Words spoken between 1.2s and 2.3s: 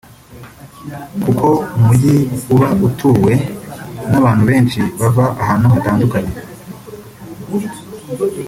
kuko umujyi